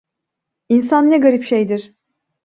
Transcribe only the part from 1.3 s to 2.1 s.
şeydir!